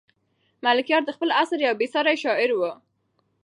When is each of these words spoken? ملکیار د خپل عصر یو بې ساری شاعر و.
ملکیار 0.63 1.01
د 1.05 1.09
خپل 1.15 1.29
عصر 1.41 1.57
یو 1.61 1.73
بې 1.79 1.87
ساری 1.93 2.15
شاعر 2.23 2.49
و. 2.55 2.61